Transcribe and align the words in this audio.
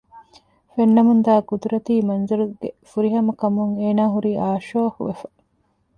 ފެންނަމުންދާ 0.73 1.33
ޤުދުރަތީ 1.47 1.93
މަންޒަރުގެ 2.07 2.69
ފުރިހަމަކަމުން 2.89 3.73
އޭނާ 3.81 4.03
ހުރީ 4.13 4.31
އާޝޯހުވެފަ 4.43 5.27